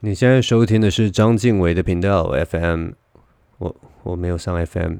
[0.00, 2.90] 你现在收听的是张敬伟的频道 FM，
[3.58, 4.98] 我我没有上 FM。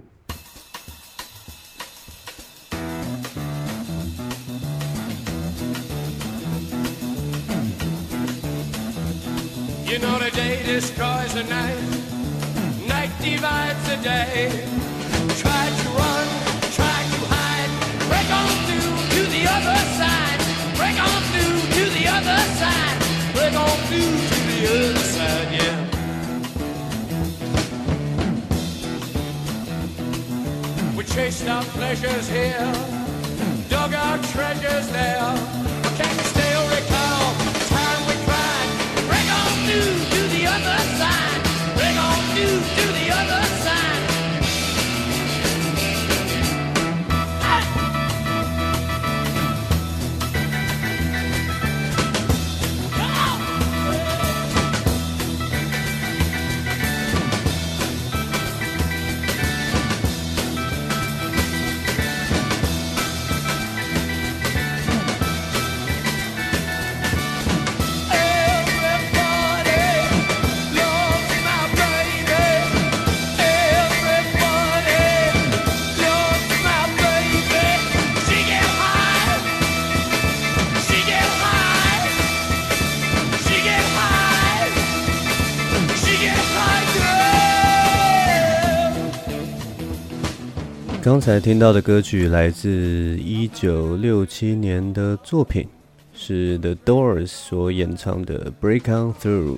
[91.19, 95.67] 刚才听到的歌曲来自一九六七年的作品，
[96.15, 99.57] 是 The Doors 所演唱的《Break On Through》。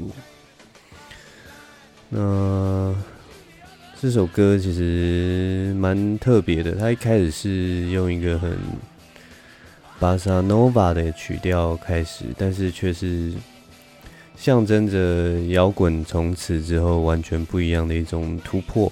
[2.09, 2.95] 那
[4.01, 8.57] 这首歌其实蛮特别的，它一开始是用一个很
[9.99, 13.35] 巴萨诺瓦的曲调开始，但是却是
[14.35, 18.91] 象征着摇滚从此之后完全不一样的一种突破。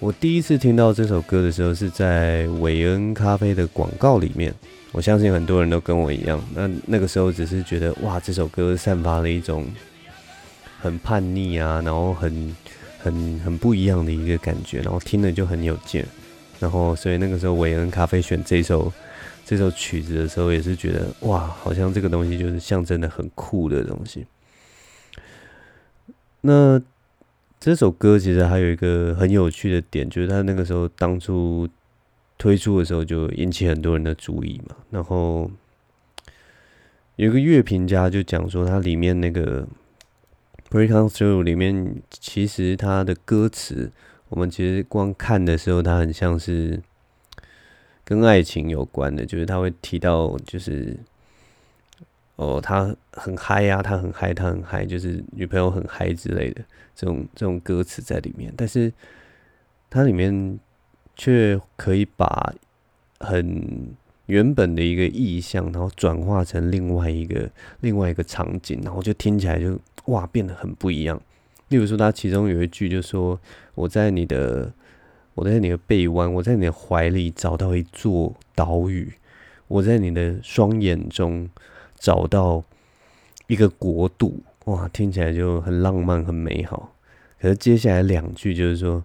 [0.00, 4.54] 我第一次听到这首歌的时候，是在韦恩咖啡的广告里面。
[4.92, 9.66] 我相信很多人都跟我一样，那那个时候只是觉得哇，这首歌散发了一种
[10.78, 12.56] 很叛逆啊，然后很
[12.98, 16.04] 很很不一样的一个感觉，然后听了就很有劲。
[16.60, 18.92] 然后所以那个时候韦恩咖啡选这首
[19.46, 24.26] 这首曲子的时候，也是觉得哇，好像这个东西就是象征的很酷的东西。
[26.42, 26.80] 那。
[27.64, 31.66] 这首歌其实还有一个很有趣的点，就是他那个时候当初
[32.36, 34.76] 推出的时候就引起很多人的注意嘛。
[34.90, 35.50] 然后
[37.16, 39.62] 有一个乐评家就讲说，它里面那个
[40.70, 43.90] 《Break On Through》里面，其实它的歌词，
[44.28, 46.82] 我们其实光看的时候，它很像是
[48.04, 50.98] 跟爱情有关的，就是他会提到就是。
[52.36, 58.92] 哦，他很嗨呀，他很嗨，他很嗨，就是女朋友很嗨之类的这种这种歌词在里面，但是
[59.88, 60.58] 它里面
[61.14, 62.52] 却可以把
[63.20, 63.94] 很
[64.26, 67.48] 原本的一个意象，然后转化成另外一个
[67.82, 71.22] 另外一个场景，然后就听起来就哇变得很不一样。
[71.68, 73.40] 例如说，他其中有一句就说
[73.76, 74.72] ：“我在你的
[75.34, 79.12] 我在你的臂弯，我在你的怀里找到一座岛屿，
[79.68, 81.48] 我在你的双眼中。”
[82.04, 82.62] 找到
[83.46, 86.94] 一个国度，哇，听起来就很浪漫、很美好。
[87.40, 89.02] 可是接下来两句就是说，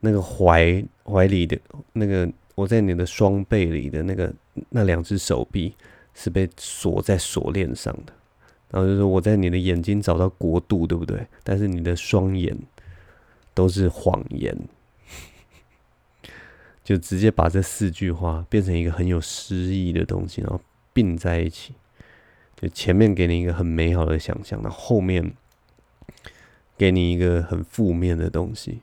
[0.00, 1.58] 那个怀怀里的
[1.94, 4.30] 那个，我在你的双背里的那个
[4.68, 5.74] 那两只手臂
[6.12, 8.12] 是被锁在锁链上的。
[8.70, 11.26] 然后就说我在你的眼睛找到国度，对不对？
[11.42, 12.54] 但是你的双眼
[13.54, 14.54] 都是谎言，
[16.84, 20.60] 就直接把这四句话变成一个很有诗意的东西，然后
[20.92, 21.72] 并在一起。
[22.60, 25.32] 就前面给你一个很美好的想象，那后面
[26.76, 28.80] 给你一个很负面的东西，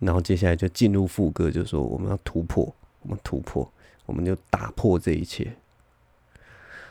[0.00, 3.72] 然后接下来就进入副歌，就说我们要突破，我们突破，
[4.04, 5.50] 我们就打破这一切。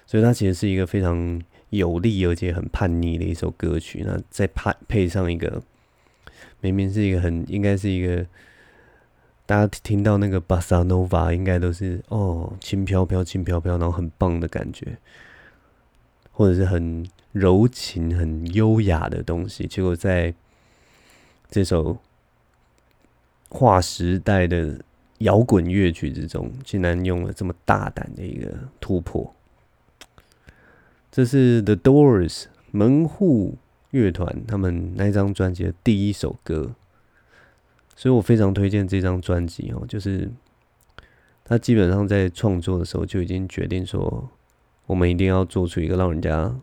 [0.07, 4.03] 所以它其实是一个非常有力而且很叛逆的一首歌曲。
[4.05, 5.61] 那再配配上一个，
[6.61, 8.25] 明明是一个很应该是一个
[9.45, 14.97] 大家听到那个巴萨诺瓦，应该都是哦轻飘飘、轻飘飘，然后很棒的感觉。
[16.37, 20.33] 或者是很柔情、很优雅的东西，结果在
[21.49, 21.97] 这首
[23.47, 24.77] 划时代的
[25.19, 29.33] 摇滚乐曲之中，竟然用了这么大胆的一个突破。
[31.09, 33.57] 这是 The Doors 门户
[33.91, 36.75] 乐团他们那张专辑的第一首歌，
[37.95, 39.85] 所以我非常推荐这张专辑哦。
[39.87, 40.29] 就是
[41.45, 44.29] 他基本上在创作的时候就已经决定说。
[44.85, 46.53] 我们一定要做出一个让人家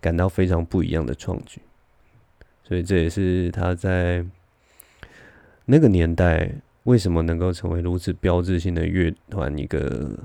[0.00, 1.60] 感到非常不一样的创举。
[2.64, 4.24] 所以这也是他在
[5.64, 6.50] 那个年代
[6.84, 10.18] 为什么能够成为如此标志性的乐团一个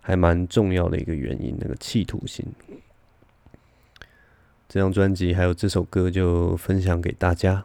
[0.00, 2.44] 还蛮重要的一个原因，那个企图心。
[4.68, 7.64] 这张专辑还有这首歌就分享给大家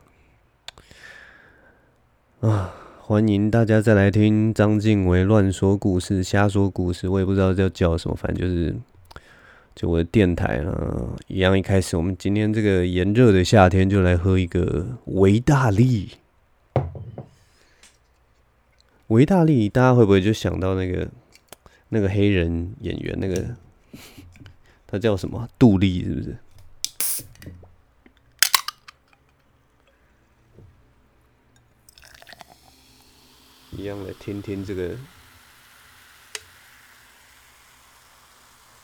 [2.42, 2.87] 啊！
[3.08, 8.76] 欢迎大家再来听张静伟乱说故事、瞎说故事，我也不知道叫叫什么，反正就是
[9.74, 11.58] 就我的电台啊，一样。
[11.58, 16.18] 一开始我们今天这个炎热的夏天就来喝一个维大利。
[19.08, 21.08] 维大利，大家会不会就想到那个
[21.88, 23.42] 那个黑人演员，那个
[24.86, 25.48] 他叫什么？
[25.58, 26.36] 杜丽是不是？
[33.78, 34.98] 一样来听听这个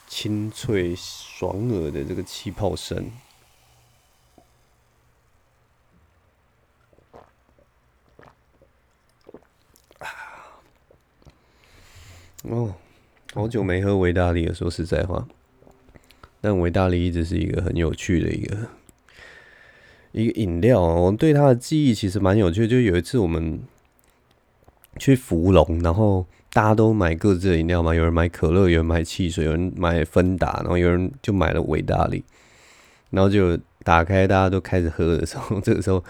[0.08, 3.12] 清脆爽耳的这个气泡声。
[12.44, 12.76] 哦，
[13.34, 15.28] 好久没喝维大利了，说实在话，
[16.40, 18.70] 但维大利一直是一个很有趣的一个
[20.12, 21.02] 一个饮料哦。
[21.02, 23.64] 我对它的记忆其实蛮有趣，就有一次我们。
[24.98, 32.24] 去福隆，然后大家都买各自的饮料嘛，有人买可乐，有人买汽水，有人买芬达，然后有人就买了维大利，
[33.10, 36.04] 然后就打开，大家都开始喝的时候， 这个时候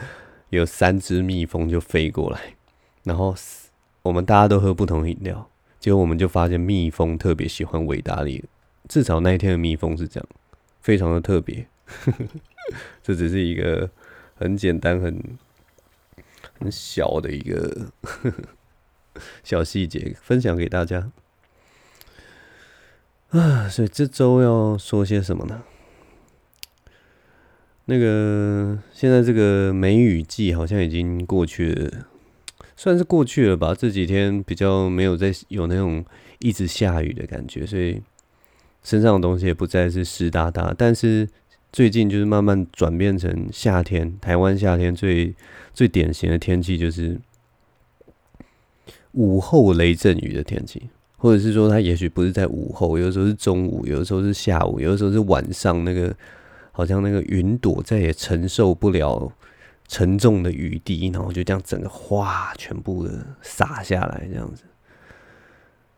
[0.49, 2.39] 有三只蜜蜂就飞过来，
[3.03, 3.33] 然后
[4.01, 8.43] 我们大家都喝不同饮料，结果我们就发现蜜蜂特别喜欢维大利，
[8.89, 10.29] 至少那一天的蜜蜂是这样，
[10.81, 11.65] 非常的特别，
[13.01, 13.89] 这只是一个
[14.35, 15.23] 很简单、很
[16.59, 17.87] 很小的一个。
[19.43, 21.11] 小细节分享给大家
[23.29, 25.63] 啊，所以这周要说些什么呢？
[27.85, 32.07] 那个现在这个梅雨季好像已经过去了，
[32.77, 33.75] 算是过去了吧。
[33.75, 36.05] 这几天比较没有在有那种
[36.39, 38.01] 一直下雨的感觉，所以
[38.83, 40.73] 身上的东西也不再是湿哒哒。
[40.77, 41.27] 但是
[41.71, 45.35] 最近就是慢慢转变成夏天，台湾夏天最
[45.73, 47.19] 最典型的天气就是。
[49.13, 55.83] 午后雷阵雨的天气，或者是说，它也许不是在午后，有的时候是中午，有的时候是下午，有的时候是晚上。
[55.83, 56.13] 那个
[56.71, 59.31] 好像那个云朵再也承受不了
[59.87, 64.63] 沉重的雨滴，然后就这样整个哗，全部的洒下来，这样子。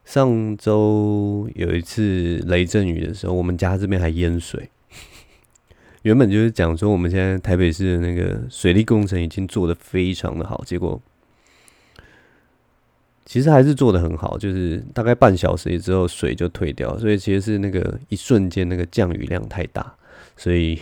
[0.03, 4.69] 上周有一次雷阵雨的时候，我们家这边还淹水。
[6.01, 11.01] 原本就是讲说，我们现在台北市的那个水利工程已经做得非常的好，结果。
[13.25, 19.95] 其实还是做得很好，就是大概半小时之后水就退掉，所以其实是那个一瞬间那个降雨量太大，
[20.37, 20.79] 所以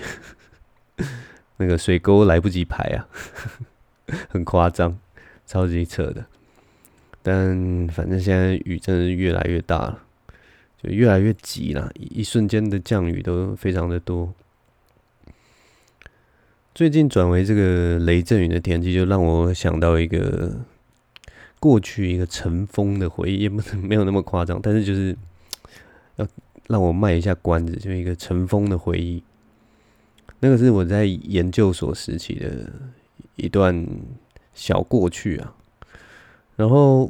[1.55, 3.07] 那个水沟来不及排啊，
[4.27, 4.99] 很夸张，
[5.47, 6.25] 超级扯的。
[7.21, 10.03] 但反正现在雨真的是越来越大了，
[10.83, 14.33] 就越来越急了，一瞬间的降雨都非常的多。
[16.75, 20.65] 最近转为这个雷阵雨的天气，就让我想到一个。
[21.63, 25.17] 过去一个尘封的回忆，也不是没有那么夸张，但是就是
[26.17, 26.27] 要
[26.67, 29.23] 让我卖一下关子，就一个尘封的回忆。
[30.41, 32.69] 那个是我在研究所时期的
[33.37, 33.87] 一段
[34.53, 35.55] 小过去啊。
[36.57, 37.09] 然后，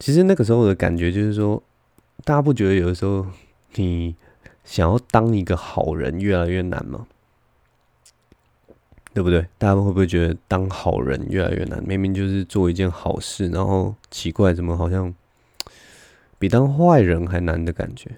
[0.00, 1.62] 其实那个时候的感觉就是说，
[2.24, 3.24] 大家不觉得有的时候
[3.76, 4.16] 你
[4.64, 7.06] 想要当一个好人越来越难吗？
[9.14, 9.46] 对不对？
[9.58, 11.80] 大家会不会觉得当好人越来越难？
[11.84, 15.14] 明明就是做一件好事，然后奇怪怎么好像
[16.36, 18.10] 比当坏人还难的感觉？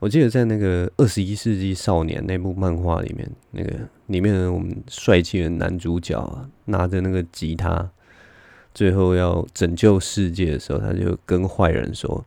[0.00, 3.72] 我记得在那个《二十一世纪少年》那部漫画里面，那个
[4.08, 7.90] 里面我们帅气的男主角啊，拿着那个吉他，
[8.74, 12.22] 最后要拯救世界的时候，他就跟坏人说：“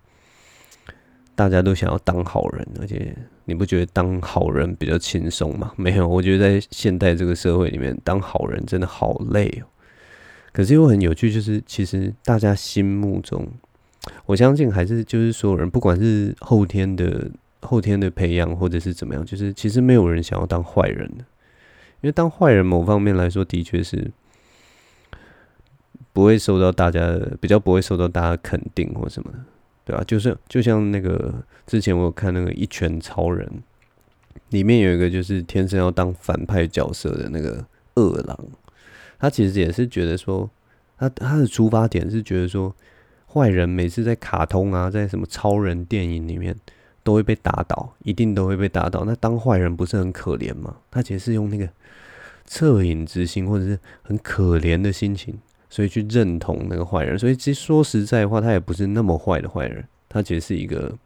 [1.36, 3.15] 大家都想要当好人，而且。”
[3.50, 5.72] 你不觉得当好人比较轻松吗？
[5.77, 9.66] 没有，我觉得在现代这个社会里面，当好人真的好累哦。
[10.51, 13.48] 可是又很有趣，就是其实大家心目中，
[14.25, 21.24] 我相信还是就是所有人，不管是后天的后天的培养，或者是怎么样，就是其实没有人想要当坏人的，
[22.01, 24.12] 因为当坏人某方面来说，的确是
[26.12, 29.39] 不会受到大家，比较不会受到大家肯定或什么的。
[29.88, 31.34] 对啊，就是就像那个
[31.65, 33.48] 之前我有看那个《一拳超人》，
[34.50, 37.65] 里面有一个就是天生要当反派角色的那个
[37.96, 38.38] 二郎，
[39.17, 40.50] 他其实也是觉得说，
[40.98, 42.75] 他他的出发点是觉得说，
[43.34, 46.53] 坏人每次在卡通啊，在什么超人电影里面，
[47.01, 49.06] 都会被打倒，一定都会被打倒。
[49.06, 50.75] 那当坏人不是很可怜吗？
[50.91, 51.70] 他其实是用那个
[52.46, 57.17] 恻隐之心，或者是很可怜的心情，所以去认同那个坏人。
[57.17, 60.97] 所以其实说实在话，他也不是那么坏的坏人，他其实是一个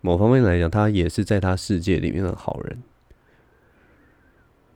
[0.00, 2.82] 某方面来讲，他也是在他世界里面的好人。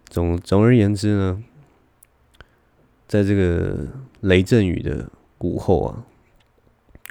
[0.08, 1.44] 总总而言之呢，
[3.06, 3.86] 在这个
[4.20, 6.04] 雷阵雨的午后啊。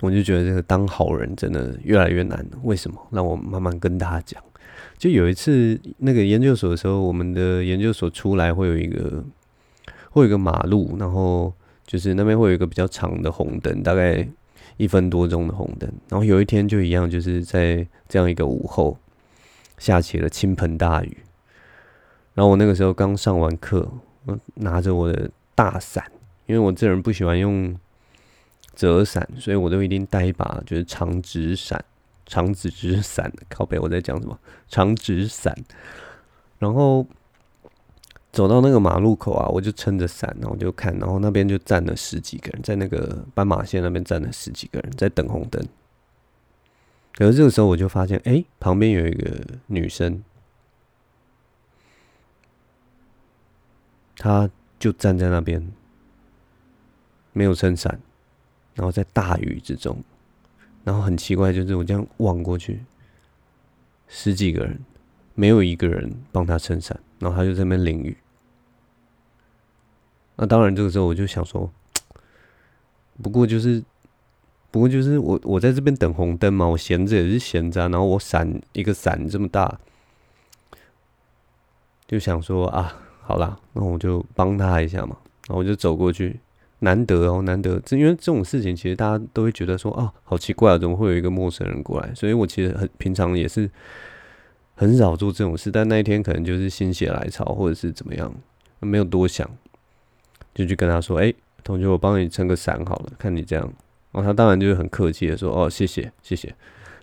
[0.02, 2.46] 我就觉得这个当好人真的越来越难。
[2.64, 3.08] 为什么？
[3.12, 4.44] 让我慢慢跟大家讲。
[4.98, 9.24] 就有一次那个研究所的时候，我们的研究所出来会有一个
[10.16, 11.54] 会有一个马路，然后
[11.86, 14.26] 就是那边会有一个比较长的红灯，大概
[14.78, 15.92] 一分多钟的红灯。
[16.08, 18.98] 然后有一天就一样，就是在这样一个午后，
[19.78, 21.18] 下起了倾盆大雨。
[22.34, 23.92] 然后我那个时候刚上完课，
[24.24, 26.10] 我拿着我的大伞，
[26.46, 27.76] 因为我这人不喜欢用。
[28.78, 31.82] 折伞，所以我都一定带一把，就是长直伞、
[32.26, 33.32] 长直伞。
[33.48, 34.38] 靠北，我在讲什么？
[34.68, 35.56] 长直伞。
[36.60, 37.08] 然后
[38.36, 45.66] 走到那个马路口啊，我就撑着伞，然后就看，然后那边就站了十几个人，在那个斑马线那边站了十几个人，在等红灯。
[47.14, 50.22] 可是这个时候，我就发现，哎，旁边有一个女生，
[54.18, 55.72] 她就站在那边，
[57.32, 57.98] 没有撑伞。
[58.74, 59.98] 然后在大雨之中，
[60.84, 62.84] 然后很奇怪，就是我这样望过去，
[64.10, 64.78] 十几个人，
[65.36, 68.18] 没有一个人帮他撑伞，然后他就在那边淋雨。
[70.36, 71.72] 那当然，这个时候我就想说，
[73.22, 73.84] 不过就是，
[74.72, 79.80] 不过就是我我在这边等红灯嘛，我闲着也是闲着，然后我伞一个伞这么大，
[82.08, 86.40] 就想说啊，好啦，那我就帮他一下嘛，然后我就走过去。
[86.80, 92.14] 难得哦，难得，这因为这种事情，其实大家都会觉得说，啊，好奇怪啊，怎么会有一个陌生人过来？
[92.14, 93.68] 所以我其实很平常，也是
[94.76, 95.72] 很少做这种事。
[95.72, 98.32] 但那一天可能就是心血来潮，或者是怎么样，
[98.82, 99.50] 没有多想，
[100.56, 101.32] 就去跟他说：“哎，
[101.64, 103.72] 同学，我帮你撑个伞好了。”看你这样，
[104.12, 106.56] 然后他当然就是很客气的说：“哦，谢谢，谢谢。”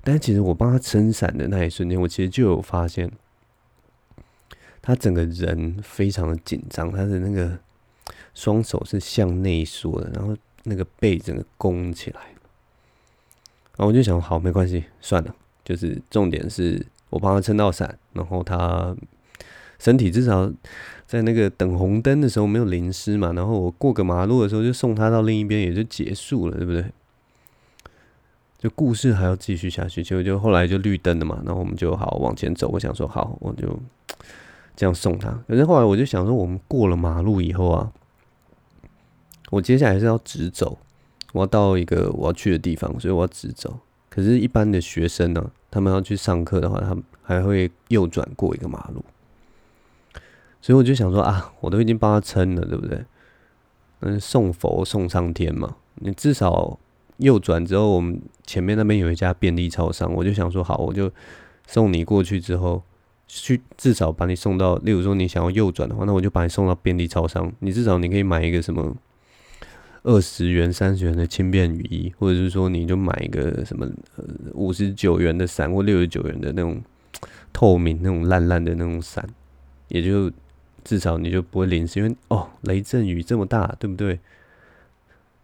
[0.02, 3.08] 但其实我帮他撑伞的那一瞬间，我其实就有发现，
[4.80, 7.56] 他整个人非常的紧张，他的那个。
[8.34, 12.20] 双手是向内缩的，然后那个背整个弓起来，
[13.76, 18.96] 然后我就想，好，没关系，算了，就是重点是我帮他撑到伞，然后他
[19.78, 20.50] 身体至少
[21.12, 26.86] 在那个等红灯的时候没有淋湿嘛，然后我过个马路的时候就送他到另一边，也就结束了，对不对？
[28.58, 32.66] 就故事还要继续下去，就就后来就绿灯了嘛，然后我们就好往前走。
[32.68, 33.78] 我想说，好，我就
[34.74, 35.38] 这样送他。
[35.46, 37.92] 可是后来我就想说，我们过了马路以后啊。
[39.50, 40.78] 我接下来是要直走，
[41.34, 43.80] 我要到一个我要去的地方，所以我要直走。
[44.08, 49.04] 可是，一般的学生呢，他们要去上课的话，他们还会右转过一个马路。
[50.62, 53.04] 所以我就想说啊，我都已经帮他撑了，对不对？
[54.00, 56.78] 嗯，送佛送上天嘛，你至少
[57.18, 61.10] 右转之后，我们前面那边有一家便利超商，我就想说好，我就
[61.66, 62.82] 送你过去之后，
[63.26, 64.76] 去至少把你送到。
[64.76, 68.96] 例如说，你想要右转的话，那我就把你送到便利超商，你至少你可以买一个什么。
[70.04, 76.82] 二十元、三十元的轻便雨衣，或者是说，你就买一个什么呃五十九元的伞，或六十九元的那种
[77.52, 79.24] 透明、那种烂烂的那种伞，
[79.86, 80.28] 也就
[80.84, 84.18] 至少你就不会淋湿，因为哦雷阵雨这么大，对不对？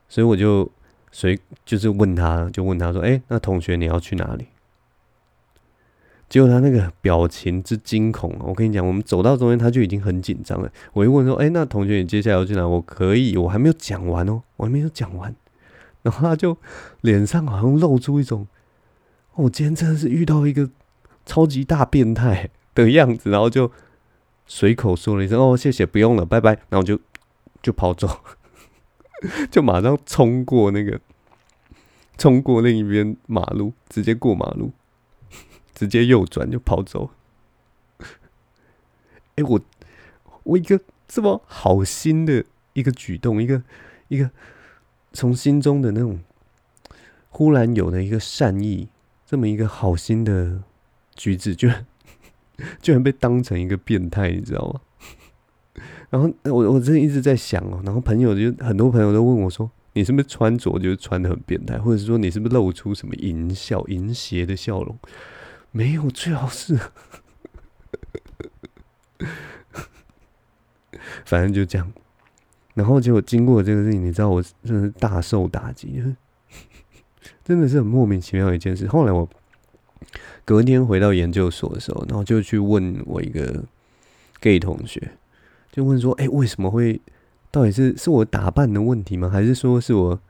[0.09, 0.71] 所以我就
[1.13, 4.47] 随就是问他，就问他说：“哎，那同学你要去哪里？”
[6.29, 10.71] 结果他那个表情之惊恐，我跟你讲，我们走到中间他就已经很紧张了。
[10.93, 15.35] 我一问说：“哎，那同学你接下来要去哪？”我可以，我还没有讲完哦，我还没有讲完。
[16.03, 16.57] 然后他就
[17.01, 18.47] 脸上好像露出一种，
[19.35, 20.71] 我、今天真的是遇到一个
[21.27, 23.71] 超级大变态的样子，然后就
[24.49, 26.99] 随口说了一声：“哦，谢谢，不用了，拜拜。”然后就
[27.63, 28.09] 就跑走，
[29.53, 31.01] 就马上冲过那个，
[32.17, 34.73] 冲过另一边马路，直接过马路。
[35.75, 37.11] 直接右转就跑走。
[39.37, 39.61] 哎，我
[40.43, 43.63] 我一个这么好心的一个举动，一个
[44.09, 44.29] 一个
[45.13, 46.19] 从心中的那种
[47.29, 48.89] 忽然有的一个善意，
[49.25, 50.65] 这么一个好心的
[51.15, 51.87] 举止，居然
[52.83, 54.81] 居然被当成一个变态，你知道吗？
[56.11, 64.99] 然后我我真的一直在想哦，然后朋友就很多朋友都问我说：“你是不是穿着就是穿得很变态，或者是说你是不是露出什么淫笑、淫邪的笑容？”
[65.71, 66.79] 没有，最好是，
[71.27, 71.93] 反正就这样。
[72.75, 76.03] 然后结果经过这个事情，你知道我真的是大受打击，
[77.45, 78.87] 真的是很莫名其妙一件事。
[78.89, 79.29] 后来我
[80.45, 83.65] 隔天回到研究所的时候，然后就去问我一个
[84.41, 85.13] gay 同学，
[85.71, 87.01] 就问说：“哎、为什么会？
[87.51, 89.29] 到底是是我打扮的问题吗？
[89.29, 90.21] 还是说是我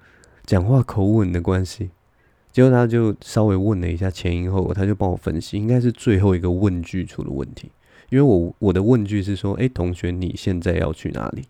[0.45, 1.91] 讲话口吻的关系？”
[2.51, 7.71] 结果他就稍微问了一下前因后果，他就帮我分析，应该是最后一个问句出了问题。
[8.11, 11.45] 因为我我的问句是说：“哎、同学，你现在要去哪里？”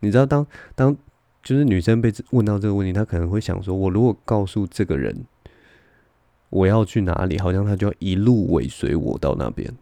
[0.00, 0.96] 你知道，当当
[1.42, 5.24] 就是女生被问到这个问题，她可能会想说：“我如果告诉这个人
[6.52, 9.72] 我要去哪里，好像他就要一路尾随我到那边。”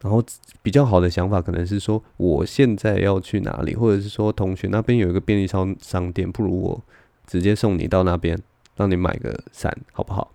[0.00, 0.24] 然后
[0.62, 6.82] 比较好的想法可能是说：“我现在要去哪里？”或者是说：“同学，那边有一个便利商商店，不如我
[7.26, 8.40] 直接送你到那边，
[8.76, 10.32] 让你买个伞，好不好？”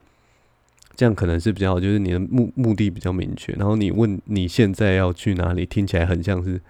[0.96, 3.54] 这样可能是比较好，就是你的目目的比较明确。
[3.54, 6.62] 然后你问你现在要去哪里，听起来很像是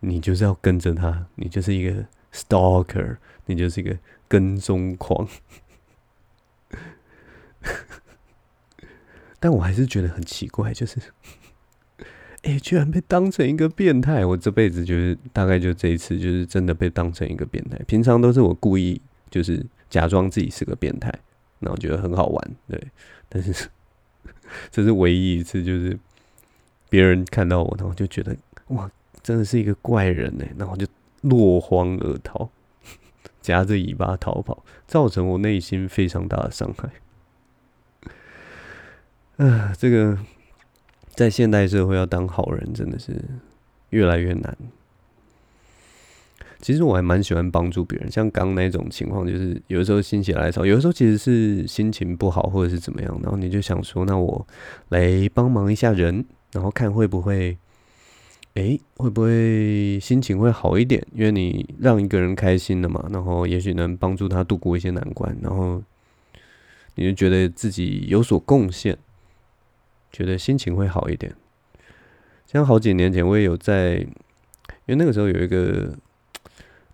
[0.00, 3.96] 你就是要跟着他，你就是一个 stalker，你就是一个
[4.28, 5.26] 跟踪狂。
[9.40, 11.00] 但我还是觉得很奇怪，就是，
[12.42, 14.24] 哎、居然被当成一个变态！
[14.26, 17.78] 我这辈子就是大概就这一次，就是真的被当成一个变态。
[17.86, 19.00] 平常都是我故意
[19.30, 21.12] 就是假装自己是个变态，
[21.60, 22.80] 然后觉得很好玩，对。
[23.28, 23.68] 但是，
[24.70, 25.98] 这是唯一一次，就是
[26.90, 28.36] 别人看到我，然后就觉得
[28.68, 28.90] 哇，
[29.22, 30.86] 真的是一个怪人呢，然后就
[31.22, 32.50] 落荒而逃，
[33.40, 36.90] 夹着尾巴逃跑，造成我内心非常大的伤害。
[39.42, 40.16] 啊，这个
[41.14, 43.12] 在现代社会要当好人，真的是
[43.90, 44.56] 越来越难。
[46.60, 54.46] 其实我还蛮喜欢帮助别人，像刚那种情况，就是有的时候心血来潮，有的时候其实是心情不好或者是怎么样，然后你就想说，那我
[54.90, 57.58] 来帮忙一下人，然后看会不会，
[58.54, 61.04] 诶，会不会心情会好一点？
[61.12, 65.82] 因为你让一个人开心了嘛，然后也许能帮助他度过一些难关，然后
[66.94, 68.96] 你就觉得自己有所贡献，
[70.12, 71.34] 觉得心情会好一点。
[72.46, 75.94] 像好几年前，我也有在，因为那个时候有一个。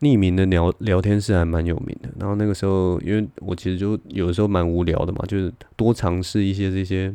[0.00, 7.12] 匿名的聊聊天室还蛮有名的，然后那个时候，因为我其实就有的时候蛮无聊的嘛，就是多尝试一些这些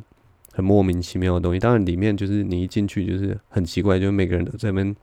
[0.52, 1.60] 很莫名其妙的东西。
[1.62, 4.94] 当然里面就是你一进去就是很奇怪，就是每个人都在那边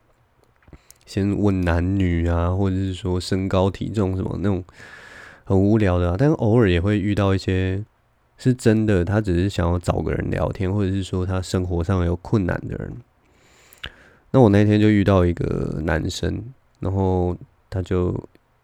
[1.06, 4.62] 先问男女啊，或者是说身高体重什么那种
[5.44, 6.16] 很无聊的啊。
[6.18, 7.82] 但偶尔也会遇到一些
[8.40, 12.92] 是真的，他只是想要找个人聊天，或者是说他生活上有困难的人。
[14.32, 16.42] 那我那天就遇到一个男生，
[16.80, 17.36] 然后。
[17.72, 18.08] 他就，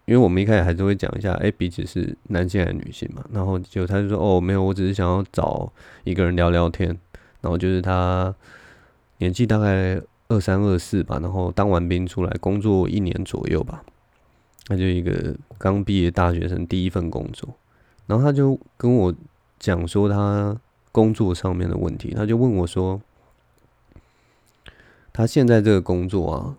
[0.06, 6.88] 因为我们一开始还是会讲一下，哎、彼此是男性还是女性嘛，然后就他就说，哦，没有，我只是想要找一个人聊聊天，
[7.40, 8.34] 然后就是他
[9.18, 13.84] 年纪大概二三二四吧，然后当完兵出来工作一年左右吧，
[14.66, 17.48] 他就一个刚毕业大学生第一份工作，
[18.08, 19.14] 然后他就跟我
[19.66, 20.56] 讲说他
[20.92, 23.00] 工作上面的问题，他就问我说，
[25.12, 26.56] 他现在这个工作啊。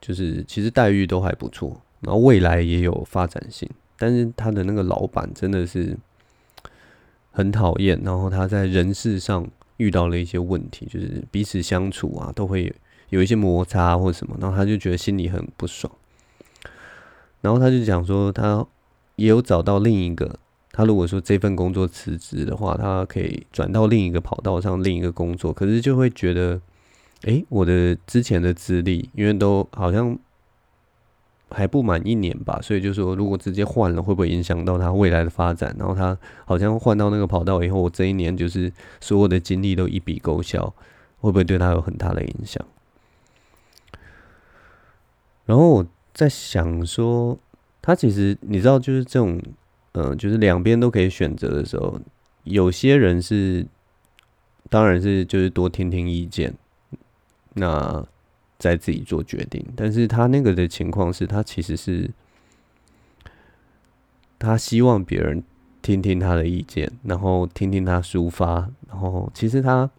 [0.00, 5.94] 就是其实待遇都还不错，然后未来也有发展性，但是他的那个老板真的是
[7.30, 12.74] 很讨厌，然后他在人事上遇到了一些问题，就是彼此相处啊都会
[13.10, 15.92] 有一些摩擦或什么，然后他就觉得心里很不爽，
[17.42, 18.66] 然后他就讲说他
[19.16, 20.38] 也有找到另一个，
[20.72, 26.60] 他如果说这份工作辞职的话，他可以转到另一个跑道上另一个工作，可是就会觉得。
[27.24, 30.18] 诶、欸，我的之前的资历，因为都好像
[31.50, 35.76] 还不满一年吧，所以就说如果直接换了，会不会影响到他未来的发展？
[35.78, 40.64] 然后他好像换到那个跑道以后，我这一年就是所有的精力都一笔勾销，
[41.18, 42.64] 会不会对他有很大的影响？
[45.44, 47.38] 然后我在想说，
[47.82, 49.38] 他其实你知道，就是这种，
[49.92, 52.00] 嗯、就是两边都可以选择的时候，
[52.44, 53.66] 有些人是，
[54.68, 56.54] 当然是就是多听听意见。
[57.54, 58.06] 那
[58.58, 62.08] 再自己做决定，但是他那个的情况是他其实是，
[64.38, 65.42] 他希望别人
[65.82, 69.90] 听听他的意见，然后听听他抒发，然后其实他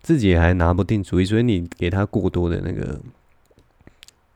[0.00, 2.98] 自己还拿不定主意，所以你给他过多的那个，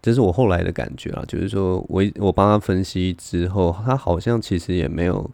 [0.09, 5.31] 这是我后来的感觉啊，就是说我我帮他分析之后，他好像其实也没有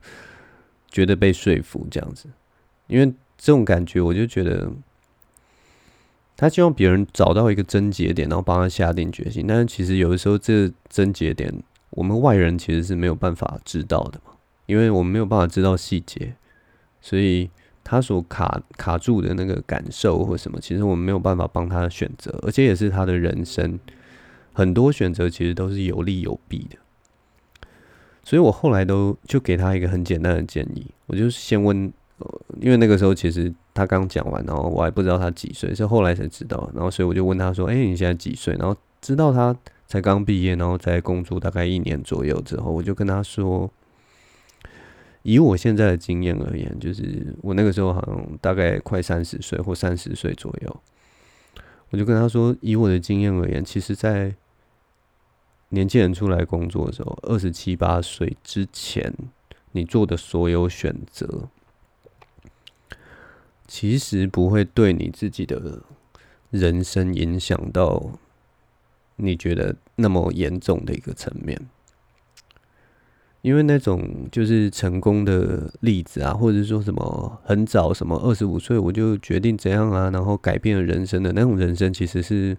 [0.90, 2.26] 觉得被说服这样子，
[2.88, 3.06] 因为
[3.38, 4.70] 这种感觉我就觉得。
[6.36, 9.46] 他希望别人找到一个症结点，然后帮他下定决心。
[9.46, 14.32] 但是其实有的时候，这个症结点我们外人其实是没有办法知道的嘛，
[14.66, 16.34] 因为我们没有办法知道细节，
[17.00, 17.48] 所以
[17.84, 23.78] 他所卡卡住的那个感受或什么，其实我们没有办法帮他选择，而且也是他的人生
[24.54, 26.78] 很多选择其实都是有利有弊的。
[28.22, 31.92] 所以我后来都就给他一个很简单的建议，我就先问。
[32.60, 36.70] 因为那个时候其实他刚讲完，然后我还不知道他几岁，是后来才知道。
[36.72, 39.54] 然后所以我就问他说：“哎，你现在几岁？”然后知道他
[39.88, 43.68] 才刚毕业，然后在工作大概一年左右之后，我就跟他说
[45.22, 50.80] ：“以我现在的经验而言，就是我那个时候好像大概快三十岁或三十岁左右，
[51.90, 54.32] 我就跟他说，以我的经验而言，其实，在
[55.74, 59.12] 年轻人出来工作的时候，二十七八岁之前。”
[59.76, 61.48] 你做的所有选择，
[63.66, 65.82] 其实不会对你自己的
[66.52, 68.12] 人生影响到
[69.16, 71.60] 你觉得那么严重的一个层面，
[73.42, 82.56] 因为那种就是成功的例子啊，或者说什么很早什么二十五岁我就决定怎样啊，然后改变了人生的那种人生，其实是。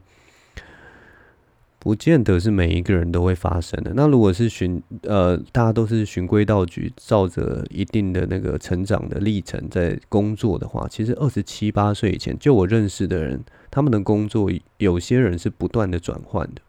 [1.86, 3.94] 不见得是每一个人都会发生的。
[3.94, 16.62] 那如果是循呃，大家都是循规蹈矩，照着一定的那个成长的历程在工作的话，其实二十七八岁以前，就我认识的人，他们的工作有些人是不断的转换的，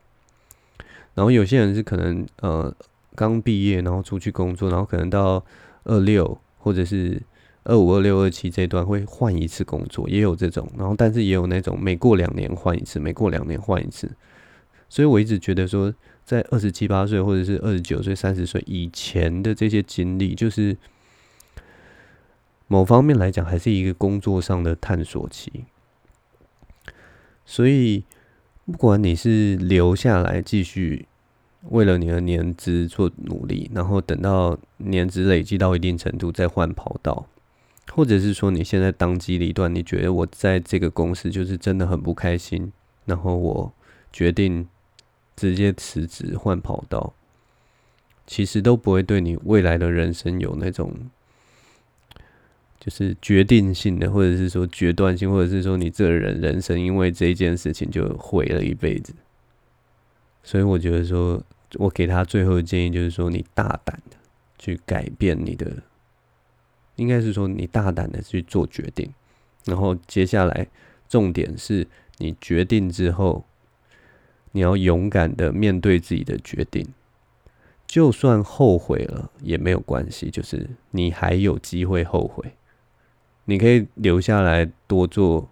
[1.14, 2.70] 然后有些人是可能呃
[3.14, 5.42] 刚毕业，然后出去工作，然后可能到
[5.84, 7.22] 二六或者是
[7.64, 10.70] 二五、二六、二七这段会换一次工作，也有这种。
[10.76, 14.10] 然后但是也有那种每过两年换一次，每过两年换一次。
[14.88, 15.92] 所以我一直觉得说，
[16.24, 20.76] 在二十七八岁或者是二十九岁、三十岁以前的这些经历，就是
[22.68, 25.64] 某方面来讲，还是一个工作上的探索期。
[27.44, 28.04] 所以，
[28.64, 31.06] 不管你是留下来继续
[31.68, 37.26] 为了你的年资做努力，然后等到年资累积到一定程度再换跑道，
[37.92, 42.72] 或者是说你现在当机立断，你觉得我在这个公司就是真的很不开心，
[43.04, 43.72] 然后我
[44.12, 44.68] 决定。
[45.36, 47.12] 直接辞职换跑道，
[48.26, 50.94] 其实都不会对你未来的人生有那种，
[52.80, 59.14] 就是决定性的，或者是说决断性，或者是说你这个人人生因为这一件事情就毁了一辈子。
[60.42, 61.42] 所以我觉得说，
[61.74, 64.16] 我给他最后的建议就是说，你大胆的
[64.58, 65.70] 去改变你的，
[66.94, 69.12] 应该是说你大胆的去做决定，
[69.66, 70.66] 然后接下来
[71.08, 73.44] 重点是你决定之后。
[74.56, 76.82] 你要勇敢的面对自己的决定，
[77.86, 82.54] 就算后悔了也没有关系，就是你还有机会后悔，
[83.44, 85.50] 你可以留下来多做，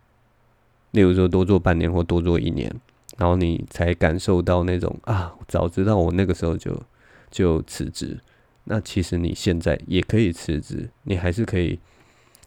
[0.93, 2.75] 例如说多做半年或多做一年，
[3.19, 6.83] 然后你才感受到那种啊，早知道我那个时候就
[7.31, 8.19] 就辞职，
[8.65, 11.79] 那其实你现在也可以辞职，你还是可以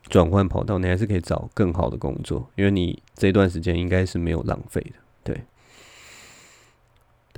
[0.10, 4.94] 转换跑道，你还是可以找更好的工作，因为你这段时间应该是没有浪费的，
[5.24, 5.44] 对。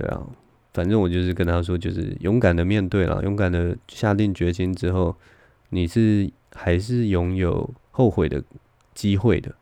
[0.00, 0.26] 对啊，
[0.72, 5.14] 反正我就是跟他说，就是勇敢的面对了，勇敢的下定决心之后，
[5.68, 8.42] 你是还是拥有后悔的
[8.94, 9.54] 机会的，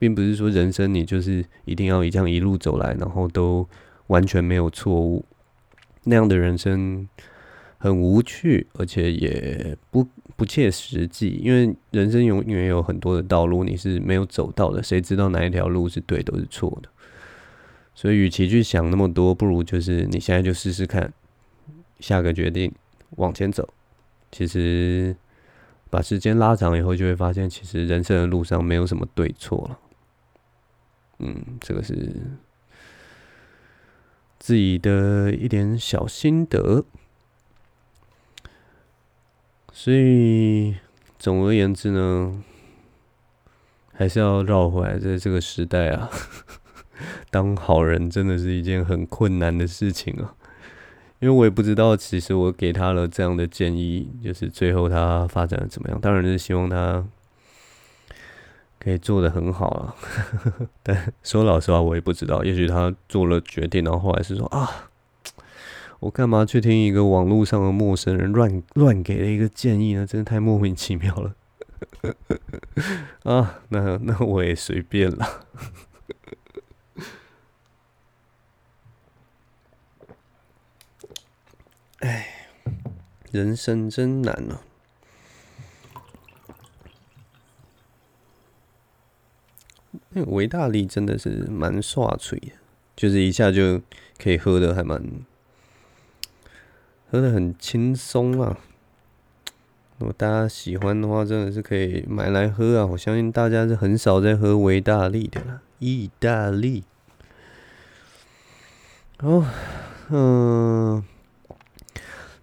[0.00, 3.64] 并不是说人生你就是一定要这样一路走来，然后都
[4.08, 5.24] 完全没有错误，
[6.02, 7.08] 那样的人生
[7.78, 16.88] 很无趣，而且也不不切实际，因为人生永远有很多的道路你是没有走到的，谁知道哪一条路是对，都是错的。
[17.98, 21.12] 所以，与其去想那么多，不如就是你现在就试试看，
[21.98, 22.72] 下个决定
[23.16, 23.68] 往前走。
[24.30, 25.16] 其实，
[25.90, 29.80] 把时间拉长以后，就会发现，其实人生的路上没有什么对错了。
[31.18, 32.14] 嗯，这个是
[34.38, 36.84] 自己的一点小心得。
[39.72, 40.76] 所以，
[41.18, 42.44] 总而言之呢，
[43.92, 46.08] 还是要绕回来，在这个时代啊。
[47.30, 50.34] 当好人真的是一件很困难的事情啊，
[51.20, 56.00] 因为我也不知道，其实我给他了这样的建议，就是最后他发展的怎么样？
[56.00, 57.04] 当然是希望他
[58.78, 59.94] 可以做得很好啊。
[60.82, 64.90] 但说老实话，我也不知道，也许他做了决定，然后后来是说啊，
[66.00, 70.06] 我干嘛去听一个网络上的陌生人乱乱给了一个建议呢？
[70.06, 71.34] 真的太莫名其妙了。
[73.24, 75.26] 啊，那那我也随便了。
[83.32, 84.62] 人生真难啊！
[90.10, 92.52] 那个维大利真的是蛮爽脆的，
[92.96, 93.80] 就是一下就
[94.18, 95.02] 可以喝的还蛮
[97.10, 98.58] 喝的很轻松啊。
[99.98, 102.86] 如果大家喜欢的话，真的是可以买来喝啊！
[102.86, 106.84] 我相信大家是很少在喝维大利的了，意大利。
[109.18, 109.46] 哦，
[110.10, 111.04] 嗯。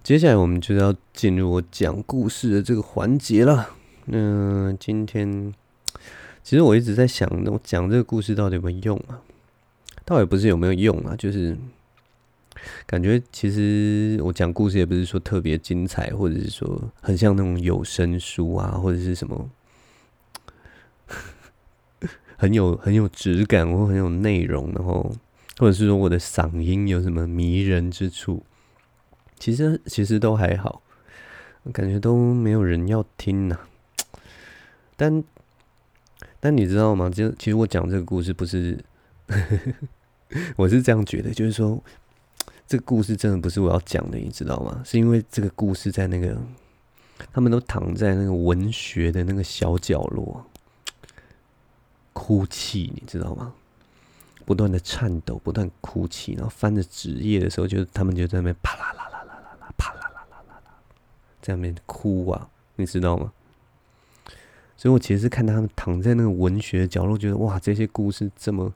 [0.05, 3.71] 接下来我们就要进入我讲故事的这个环节了。
[4.05, 5.51] 那今天
[6.43, 9.19] 其实我一直在想，我讲这个故事到底有没有用啊？
[10.05, 11.57] 倒也不是有没有用啊，就是
[12.85, 19.49] 感觉其实我讲故事也不是说特别精彩，或者是说很像那种有声书啊，或者是什么
[22.37, 25.11] 很有很有质感或很有内容，然后
[25.57, 28.43] 或者是说我的嗓音有什么迷人之处，
[29.39, 30.82] 其实其实都还好，
[31.71, 33.60] 感觉都没有人要听呐、
[34.95, 35.24] 但
[36.39, 37.10] 但你知道吗？
[37.10, 38.84] 就其实我讲这个故事不是。
[40.56, 41.82] 我是这样觉得，就是说，
[42.67, 44.82] 这个故事真的不是我要讲的，你知道吗？
[44.86, 46.38] 是因为这个故事在那个，
[47.34, 50.45] 他们都躺在那个文学的那个小角落，
[52.13, 53.54] 哭泣，你知道吗？
[54.45, 59.04] 不断的颤抖，不断哭泣，然后翻着纸页的时候，就他们就在那边啪，啦啦，
[61.45, 63.31] 在那边哭啊，你知道吗？
[64.77, 68.73] 所以我其实是看他们躺在那个文学角落，觉得哇，这些故事这么。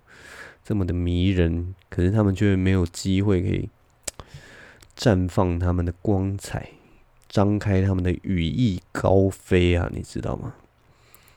[0.61, 3.69] 这么的迷人，可是他们却没有机会可以
[4.95, 6.69] 绽放他们的光彩，
[7.27, 9.89] 张开他们的羽翼高飞啊！
[9.91, 10.53] 你知道吗？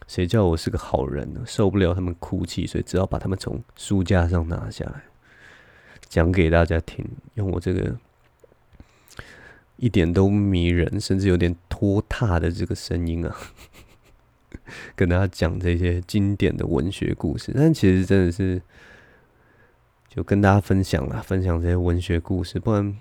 [0.07, 1.43] 谁叫我是个好人呢？
[1.47, 5.05] 受不了他们哭泣，所以只好把他们从书架上拿下来，
[6.11, 7.97] 讲给大家听，用我这个
[9.77, 13.37] 一点都迷人，甚至有点拖沓的这个声音啊，
[14.97, 17.53] 跟大家讲这些经典的文学故事。
[17.55, 18.61] 但其实真的是。
[20.15, 22.61] 就跟大家分享了，分享这些文学故事。
[22.61, 22.95] 不然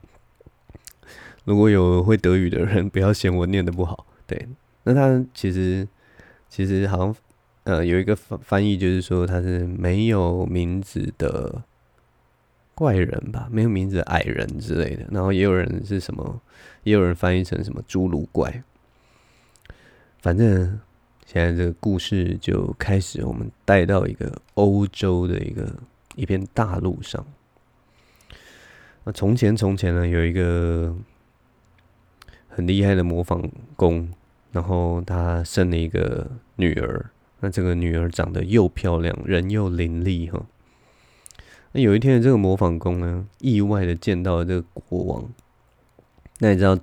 [1.45, 4.07] 如果有会德语的人，不要嫌我念的不好。
[4.29, 4.47] 对，
[4.85, 5.89] 那他其实
[6.49, 7.17] 其实好像
[7.69, 11.63] 呃有一个翻翻译，就是说他是没有名字的。
[12.79, 16.41] 怪人吧，没有名字的矮人之类的，然后也有人是什么，
[16.85, 18.63] 也有人翻译成什么侏儒怪。
[20.21, 20.79] 反正
[21.27, 25.75] 现在这个故事就开始，我们带到一个欧洲的一个
[26.15, 27.27] 一片大陆上。
[29.03, 30.95] 那从前从前呢，有一个
[32.49, 33.43] 很厉害的模仿
[33.75, 34.09] 工，
[34.53, 40.47] 然后他生了一个女儿，那这个女儿长得又漂亮，人又伶俐哈。
[41.73, 45.31] 那有一天，这个模仿工呢，意外的见到了这个国王。
[46.39, 46.79] 那你知道，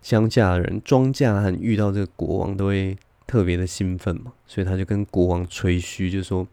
[0.00, 6.46] 乡下人、庄稼汉遇到这个国王都会特别的兴奋嘛，所以他就跟国王吹嘘，就说：“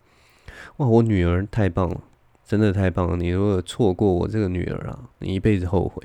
[0.78, 2.02] 哇，我女儿太棒了，
[2.46, 3.18] 真的太棒了！
[3.18, 6.04] 你如果错过我这个女儿啊，你一辈子后悔。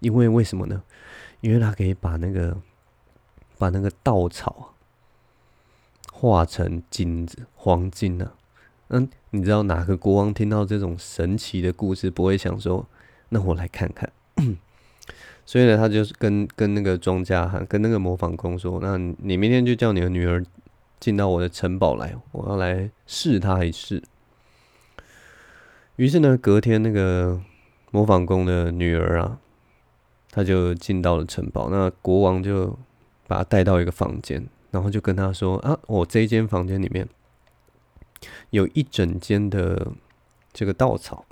[0.00, 0.82] 因为为什么呢？
[1.40, 2.56] 因为他可以把那个
[3.58, 4.64] 把那个稻草啊
[6.20, 8.34] 化成金子、黄金啊。”
[8.92, 12.86] 嗯，你知道哪个国王听到这种神奇的故事不会想说，
[13.28, 14.10] 那我来看看。
[15.46, 20.44] 所以呢，他就是跟跟那个庄稼汉，跟那个模仿工说，那你明天就叫你的女儿
[20.98, 24.02] 进到我的城堡来，我要来试她一试。
[25.96, 27.40] 于是呢，隔天那个
[27.90, 29.38] 模仿工的女儿啊，
[30.30, 31.68] 她就进到了城堡。
[31.70, 32.76] 那国王就
[33.26, 37.08] 把她带到一个房间，然后就跟他说啊，我这一间房间里面。
[38.50, 39.92] 有一整间的
[40.52, 41.24] 这个稻草，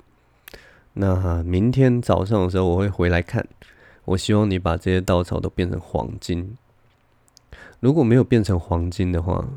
[0.93, 3.47] 那明天早上的时候我会回来看。
[4.05, 6.57] 我希望你把这些稻草都变成黄金。
[7.79, 9.47] 如果没有变成黄金的话，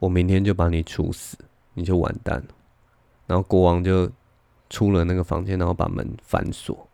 [0.00, 1.38] 我明天就把你处死，
[1.74, 2.48] 你就完蛋了。
[3.28, 4.10] 然后国王就
[4.68, 6.88] 出了那个房间，然后把门反锁。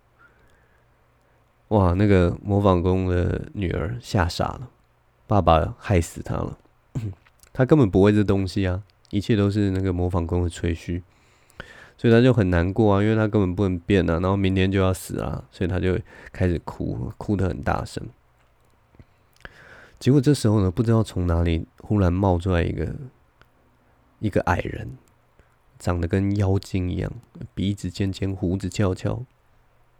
[1.68, 4.68] 哇，那个磨坊工的女儿吓傻了，
[5.26, 6.58] 爸爸害死他了，
[7.52, 8.82] 他根本不会这东西啊。
[9.11, 11.02] 一切都是那个模仿工的吹嘘，
[11.98, 16.00] 所以他就很难过啊，因为他根本不能变啊，然后明天就要死啊，所以他就
[16.32, 18.02] 开始哭，哭得很大声。
[19.98, 22.90] 结果这时候呢，不知道从哪里忽然冒出来一个
[24.18, 24.96] 一个矮人，
[25.78, 27.12] 长得跟妖精一样，
[27.54, 29.22] 鼻子尖尖，胡子翘翘，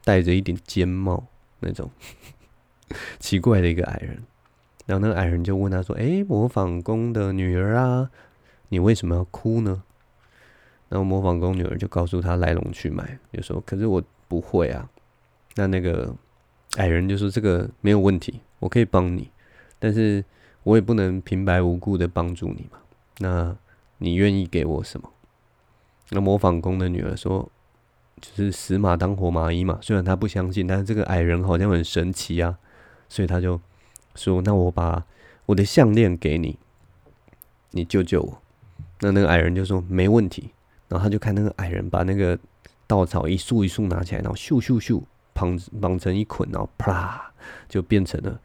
[0.05, 1.27] 戴着一顶尖帽
[1.61, 1.91] 那种
[3.19, 4.25] 奇怪的一个矮人。
[4.87, 8.11] 然后那个矮人就问他说：“哎，模仿工的女儿啊，
[8.69, 9.83] 你为什么要哭呢？”
[10.89, 14.89] 然后模仿工女儿就告诉他来龙去脉，就说：“可是我不会啊。”
[15.57, 16.15] 那那个
[16.77, 19.31] 矮人就说：“这个没有问题，我可以帮你。”
[19.79, 20.25] 但是
[20.65, 22.79] 我也不能平白无故的帮助你嘛。
[23.19, 23.57] 那
[23.99, 25.09] 你愿意给我什么？
[26.11, 27.51] 那模仿工的女儿说
[28.21, 32.59] ：“就是死马当活马医嘛。”虽然她不相信，但是这个矮人好像很神奇啊，
[33.09, 33.59] 所以他就
[34.15, 35.05] 说：“那我把
[35.47, 36.59] 我的项链给你，
[37.71, 38.43] 你救救我。”
[39.01, 40.51] 那那个矮人就说：“没问题。”
[40.89, 42.39] 然后他就看那个矮人把那个
[42.87, 47.33] 稻草一束一束拿起来，然后咻咻咻绑绑成一捆，然后啪
[47.69, 48.41] 就变成了。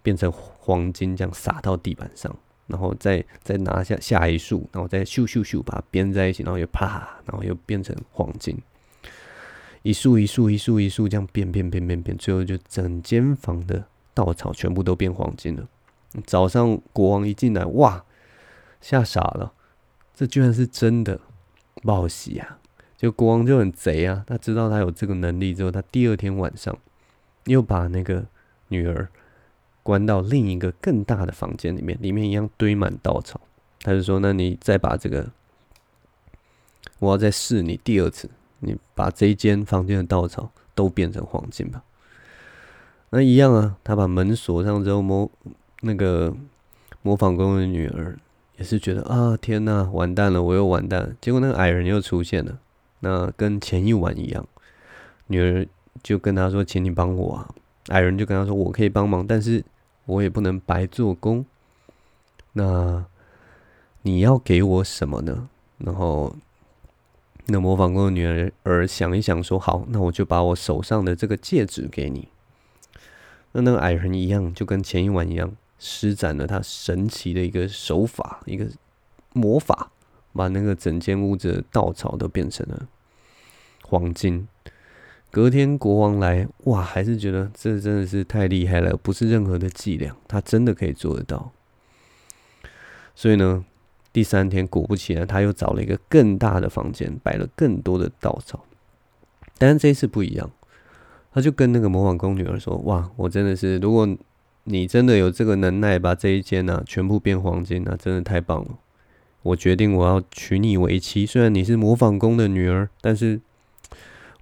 [0.00, 2.34] 变成黄金这样撒到地板上，
[2.66, 8.56] 然后再再拿下下一束，然后再咻咻咻把它编在一起，然后又啪，然后又变成黄金，
[9.82, 13.84] 一束一束一束一束这样变变变变变，最后就整间房的
[14.18, 15.68] 稻草全部都变黄金了。
[16.26, 18.04] 早上国王一进来，哇，
[18.80, 19.52] 吓傻了，
[20.12, 21.20] 这居然是真的，
[21.84, 22.58] 报喜啊！
[22.96, 26.76] 就国王就很贼啊，他知道他有这个能力之后，他第二天晚上
[27.44, 28.26] 又把那个
[28.66, 29.08] 女儿。
[29.84, 33.40] 关到另一个更大的房间里面，里面一样堆满稻草。
[33.80, 35.30] 他就说：“那你再把这个，
[36.98, 38.28] 我要再试你第二次，
[38.58, 41.82] 你把这一间房间的稻草都变成黄金吧。”
[43.10, 45.30] 那一样啊，他把门锁上之后，模
[45.80, 46.34] 那个
[47.02, 48.18] 模仿工的女儿
[48.56, 51.10] 也是觉得啊，天哪，完蛋了，我又完蛋了。
[51.20, 52.58] 结果那个矮人又出现了，
[53.00, 54.46] 那跟前一晚一样，
[55.28, 55.66] 女儿
[56.02, 57.48] 就跟他说：“请你帮我啊。”
[57.88, 59.64] 矮人就跟他说：“我可以帮忙，但是。”
[60.08, 61.44] 我也不能白做工，
[62.54, 63.04] 那
[64.00, 65.50] 你要给我什么呢？
[65.76, 66.34] 然后
[67.44, 72.28] 那模仿工的女儿儿想一想说：“好，那我就把我手上的这个戒指给你。”
[73.52, 78.66] 那那个矮人一样，就跟前一晚一样，施展了他神奇的一个手法，一个
[79.32, 79.90] 魔法，
[80.32, 82.86] 把那个整间屋子的稻草都变成了
[83.82, 84.46] 黄金。
[85.30, 91.52] 隔天国王来，哇，还是觉得这真的是太厉害了，不是任何的伎俩，他真的可以做得到。
[93.14, 93.64] 所以呢，
[94.12, 98.64] 第三天果不其然，他又找了一个更大的房间，摆了更多的稻草。
[99.58, 100.50] 但是这一次不一样，
[101.32, 104.08] 他就跟那个模仿宫女儿说：“哇，我真的是，如果
[104.64, 108.78] 你真的有这个能耐，把这一间呢、啊、全部变黄金，那真的太棒了。
[109.42, 111.24] 我决定我要娶你为妻。
[111.24, 113.40] 虽然你是模仿宫的女儿，但是。”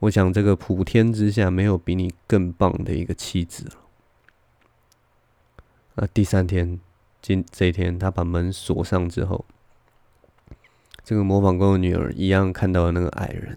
[0.00, 3.76] 我想，这个普天之下没有比你更棒的一个妻子了。
[5.94, 6.78] 那第三天，
[7.22, 9.46] 今这一天，他把门锁上之后，
[11.02, 13.56] 这个模仿宫的女儿一样看到了那个矮人。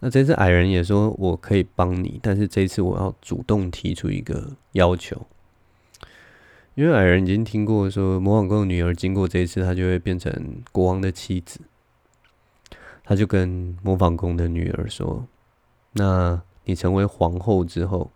[0.00, 5.26] 那这次矮人也说：“我可以帮你，但是这次我要主动提出一个要求。”
[6.76, 11.60] 因为矮人已经听过说，模仿宫的女儿经过这一次，她就会变成国王的妻子。
[13.02, 15.26] 他就跟模仿宫的女儿说。
[15.92, 18.12] 那你成为皇后之后，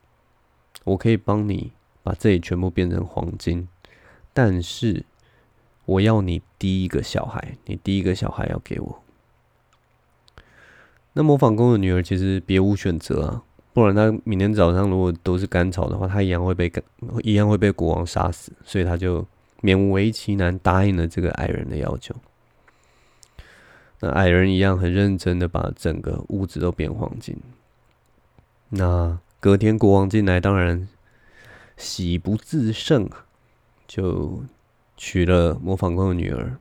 [0.85, 3.66] 我可以帮你把这里全部变成黄金，
[4.35, 5.07] 但是
[5.87, 9.03] 我要你第一个小孩，你第一个小孩要给我。
[11.14, 16.72] 那模仿工的女儿其实别无选择啊，不然她明天早上如果都是干草的话，她一样会被
[17.22, 19.27] 一样会被国王杀死，所以她就
[19.61, 22.14] 勉为其难答应了这个矮人的要求。
[24.01, 27.37] 那矮人一样很认真的把整个屋子都变黄金。
[28.70, 30.88] 那隔天国王进来，当然
[31.77, 33.09] 喜不自胜，
[33.87, 34.42] 就
[34.96, 36.57] 娶了模仿工的女儿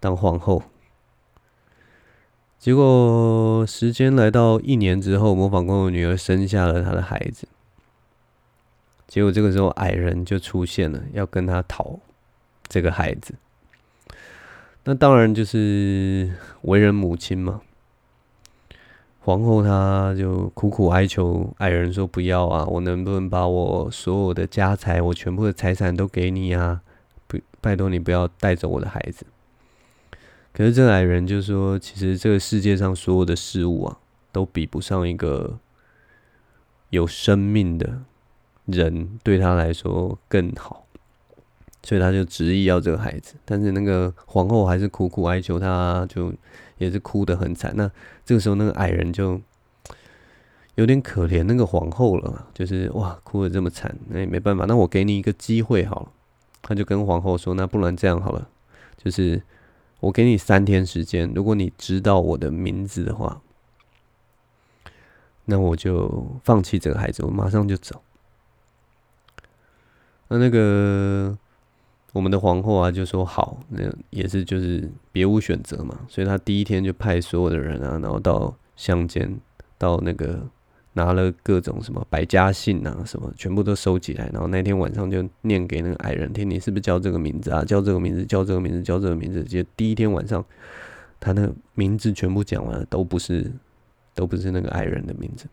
[0.00, 0.62] 当皇后。
[2.64, 7.46] 结果时间来到一年之后，模仿宫的女儿生下了她的孩子。
[9.06, 11.98] 结果这个时候矮人就出现了，要跟他讨
[12.66, 13.34] 这个孩子。
[14.84, 17.60] 那当然就是为人母亲嘛。
[19.20, 26.80] 皇后她就苦苦哀求矮人说：“不要啊，我能不能把我所有的家财，我全部的财产都给你啊？
[27.26, 29.26] 不，拜托你不要带走我的孩子。”
[30.56, 33.98] 可是这个矮人就说：“其实这个世界上所有的事物啊，
[34.30, 35.58] 都比不上一个
[36.90, 38.02] 有生命的
[38.66, 40.86] 人对他来说更好。
[41.82, 43.34] 所以他就执意要这个孩子。
[43.44, 46.32] 但是那个皇后还是苦苦哀求他，就
[46.78, 47.74] 也是哭得很惨。
[47.76, 47.90] 那
[48.24, 49.40] 这个时候，那个矮人就
[50.76, 54.64] 有点可怜那个皇后了，就是哇，哭得这么惨，那也没办法。
[54.66, 56.08] 那我给你一个机会好了，
[56.62, 58.48] 他就跟皇后说：“那不然这样好了，
[58.96, 59.42] 就是
[60.04, 63.40] 我给你三天时间，如果你知道我的名字的话。”
[65.46, 68.00] 那我就放弃这个孩子，我马上就走。
[70.28, 71.36] 那那个
[72.14, 79.38] 我们的皇后啊，就说好，那也是就是别无选择嘛，所以他第一天就派所有的人啊，然后到乡间，
[79.76, 80.48] 到那个
[80.94, 87.62] 拿了各种什么百家姓啊，什么全部都收集来，然后那天晚上就念给那个矮人听，你是不是叫这个名字啊？
[87.64, 89.44] 叫这个名字，叫这个名字，叫这个名字。
[89.44, 90.44] 就第一天晚上，
[91.20, 93.52] 他那名字全部讲完了，都不是。
[94.16, 95.46] 都不是那个矮人的名字。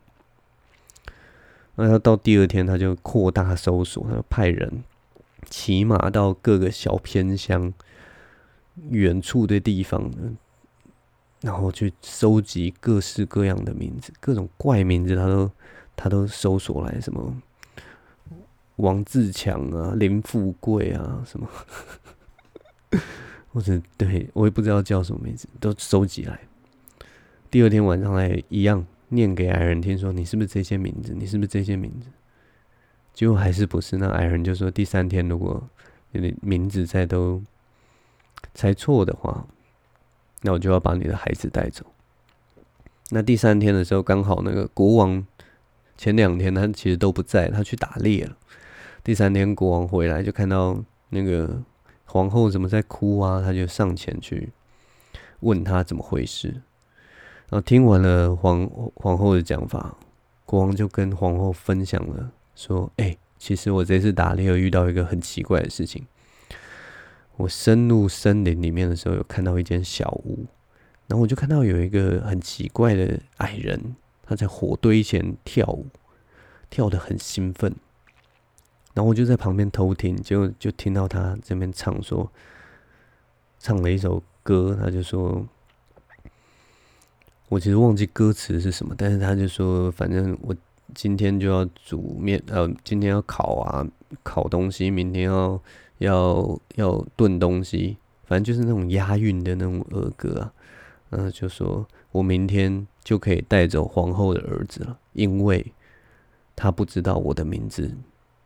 [1.74, 4.84] 那他到第二天，他就扩大搜索，他就派人
[5.50, 7.74] 骑马到各个小偏乡、
[8.92, 10.12] 远处的地方，
[11.42, 15.52] 然后去收集各式各样的名字，各种怪名字，他都
[15.96, 17.36] 他都搜索来，什么
[18.78, 21.50] 王自强啊、林富贵啊，什么，
[23.52, 26.40] 或者对我也不知道叫什么名字，都收集来。
[27.50, 31.14] 第二天晚上来一样念给矮人听，说你是不是这些名字？
[31.14, 32.08] 你是不是这些名字？
[33.14, 33.98] 结果还是不是？
[33.98, 35.62] 那矮人就说：第三天如果
[36.12, 37.44] 你的名字再都
[38.54, 39.46] 猜错的话，
[40.42, 41.86] 那我就要把你的孩子带走。
[43.10, 45.26] 那第三天的时候，刚好那个国王
[45.98, 48.38] 前两天他其实都不在，他去打猎了。
[49.04, 51.62] 第三天国王回来就看到那个
[52.06, 53.42] 皇后怎么在哭啊？
[53.44, 54.50] 他就上前去
[55.42, 56.48] 问他怎么回事。
[57.50, 58.66] 然后听完了皇
[58.96, 59.98] 皇后的讲法，
[60.46, 66.06] 国王就跟皇后分享了，说：“哎、其实我这次打猎遇到一个很奇怪的事情。
[67.38, 70.46] 我深入森林里面的时候，有看到一间小屋，
[71.08, 75.88] 然后我就看到有一个很奇怪的矮人，他在火堆前跳舞，
[76.70, 77.76] 跳得很兴奋。
[78.94, 82.32] 然后我就在旁边偷听，就就听到他这边唱说，
[83.60, 85.46] 唱了一首歌，他就说。”
[87.50, 90.56] 我其实忘记歌词是什么，但是他就说，反正我
[90.96, 93.86] 今天就要煮面，呃，今天要烤啊，
[94.24, 95.62] 烤东西，明天要
[96.02, 100.54] 要要炖东西，反正就是那种押韵的那种儿歌啊。
[101.12, 105.74] 嗯就说我明天就可以带走皇后的儿子了，因为
[106.56, 107.98] 他不知道我的名字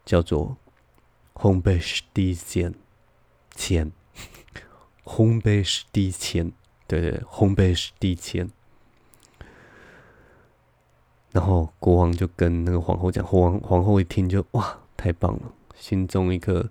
[0.04, 0.58] 叫做
[1.36, 2.74] 烘焙师弟千
[3.56, 3.92] 千，
[5.04, 6.52] 烘焙师弟千，
[6.88, 8.50] 对对，烘焙师弟千。
[11.32, 16.68] 然后国王就跟那个皇后讲，皇皇后一听就哇，太棒了，心中一颗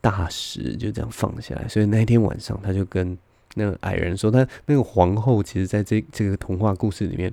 [0.00, 1.68] 大石就这样放下来。
[1.68, 3.16] 所以那天晚上，他就跟
[3.54, 7.32] 那个矮人说，他那个皇后其实在这这个童话故事里面，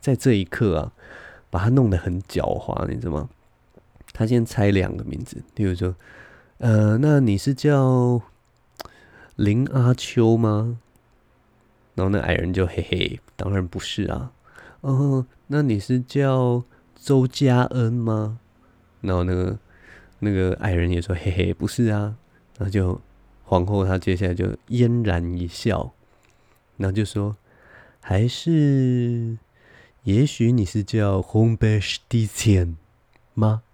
[0.00, 0.92] 在这一刻啊，
[1.50, 3.28] 把他弄得很狡猾，你知道吗？
[4.12, 5.94] 他先猜两个名字，例如说，
[6.58, 8.20] 呃，那你是叫
[9.36, 10.78] 林阿秋吗？
[11.94, 14.32] 然后那矮人就嘿嘿，当然不是啊。
[14.82, 18.38] 哦，那你是叫周家恩吗？
[19.00, 19.58] 然后那个
[20.24, 22.16] 那个矮人也说：“嘿嘿，不是啊。”
[22.56, 23.00] 然后就
[23.42, 25.92] 皇后她接下来就嫣然一笑，
[26.76, 27.36] 然后就说
[27.98, 29.36] ：“还是，
[30.04, 32.76] 也许你是叫红白史蒂千
[33.34, 33.64] 吗？”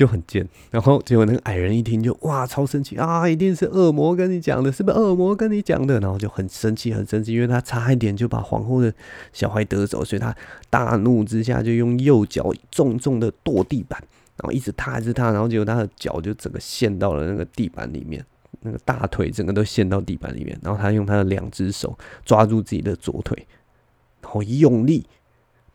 [0.00, 6.00] 就很贱，然后结果那个矮人一听就哇超生气啊，一定是恶魔跟你讲的，是不是恶魔跟你讲的？
[6.00, 8.90] 然后就很生气，很生气，因为他差一点就把皇后的
[9.30, 10.34] 小孩得走，所以他
[10.70, 14.02] 大怒之下就用右脚重重的跺地板，
[14.38, 18.24] 然后一直踏，一直踏，然后结果他的脚就整个陷到了那个地板里面，
[18.62, 21.94] 那个大腿整个都陷到地板里面，然后他用他的两只手
[22.24, 23.46] 抓住自己的左腿，
[24.22, 25.04] 然后用力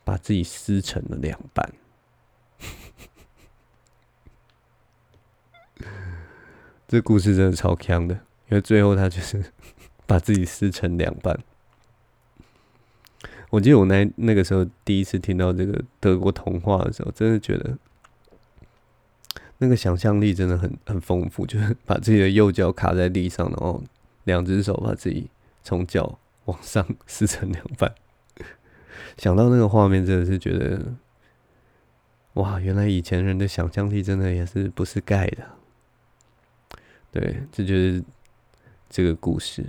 [0.02, 1.70] 把自己撕成了两半。
[6.88, 8.14] 这故事真的超强的，
[8.48, 9.44] 因为最后他就是
[10.06, 11.38] 把自己撕成两半。
[13.50, 17.78] 我记得我那那个时候第一次听到这个德国童话的时候，真的觉得
[19.58, 23.82] 那个想象力真的很很丰富，就是把自己的右脚卡在地上，然后
[24.24, 25.30] 两只手把自己
[25.62, 27.94] 从脚往上 撕成两半。
[29.16, 30.94] 想到那个画面，真的是觉得，
[32.34, 35.44] 哇，原来以前人的想象力真的也是不是盖的。
[37.16, 38.04] 对，这就是
[38.90, 39.64] 这个故事。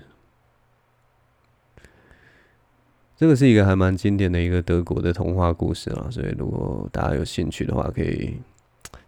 [3.15, 8.35] 这个是一个还蛮经典的一个德国的童话故事啊，所以如果大家有兴趣的话，可以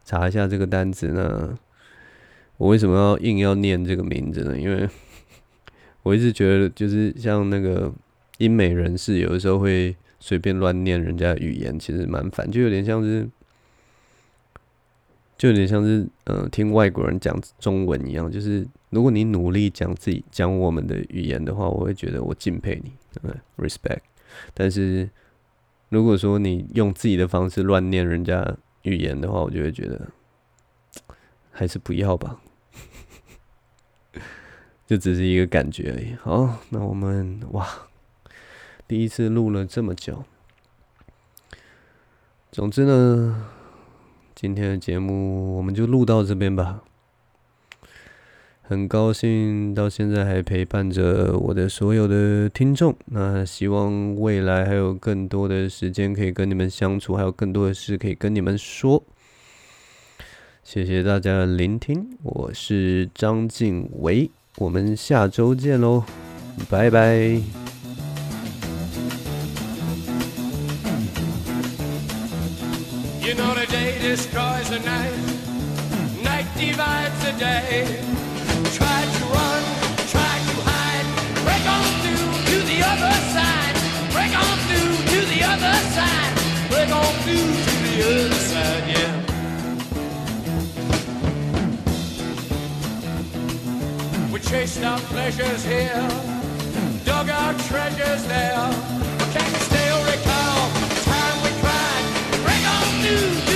[0.06, 1.60] 查一下这个单词呢。
[2.56, 4.58] 我为什么要硬要念这个名字呢？
[4.58, 4.88] 因为
[6.04, 7.94] 我一直觉得，就是像那个
[8.38, 13.28] 英美人士，有的时候会随便乱念人家的语言，其实蛮烦，就有点像是，
[15.40, 18.30] 就有点像是，呃，听外国人讲中文一样。
[18.30, 24.02] 就是如果你努力讲自己讲我们的语言的话，我会觉得我敬佩你，对，respect。
[24.54, 25.10] 但是
[25.88, 28.46] 如果说你用自己的方式乱念人家
[28.82, 30.10] 语言的话，我就会觉得
[31.52, 32.42] 还是不要吧。
[34.86, 36.16] 就只是一个感觉而已。
[36.16, 37.66] 好，那我们哇，
[38.90, 40.26] 第一次录了这么久。
[42.52, 43.48] 总之呢，
[44.42, 46.80] 今天的节目我们就录到这边吧。
[48.62, 52.96] 很高兴到现在还陪伴着我的所有的听众。
[53.08, 59.04] 那希望未来还有更多的时间可以跟你们相处，还有更多的事可以跟你们说。
[60.64, 64.32] 谢谢大家的聆听，我是张静唯。
[64.56, 66.06] 我们下周见喽，
[66.70, 67.69] 拜拜。
[74.16, 75.14] destroys the night,
[76.24, 77.86] night divides the day.
[78.74, 79.64] Try to run,
[80.10, 81.08] try to hide,
[81.46, 83.76] break on through to the other side,
[84.10, 86.34] break on through to the other side,
[86.72, 89.14] break on through to the other side, yeah.
[94.34, 96.10] We chased our pleasures here,
[97.06, 98.74] dug our treasures there.
[99.36, 102.06] Can you still recall the time we cried?
[102.44, 103.49] Break on through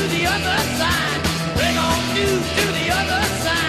[2.15, 3.62] you to the other side.